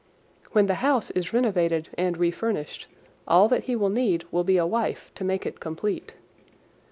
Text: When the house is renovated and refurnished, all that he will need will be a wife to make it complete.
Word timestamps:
When 0.51 0.65
the 0.65 0.81
house 0.87 1.11
is 1.11 1.31
renovated 1.31 1.89
and 1.95 2.17
refurnished, 2.17 2.87
all 3.27 3.47
that 3.49 3.65
he 3.65 3.75
will 3.75 3.91
need 3.91 4.23
will 4.31 4.43
be 4.43 4.57
a 4.57 4.65
wife 4.65 5.11
to 5.13 5.23
make 5.23 5.45
it 5.45 5.59
complete. 5.59 6.15